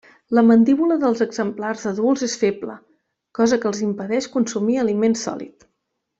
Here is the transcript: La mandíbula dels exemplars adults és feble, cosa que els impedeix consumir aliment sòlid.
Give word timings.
La 0.35 0.43
mandíbula 0.45 0.95
dels 1.03 1.19
exemplars 1.25 1.83
adults 1.91 2.23
és 2.29 2.33
feble, 2.45 2.79
cosa 3.41 3.61
que 3.67 3.71
els 3.73 3.83
impedeix 3.91 4.31
consumir 4.39 4.81
aliment 4.87 5.19
sòlid. 5.27 5.71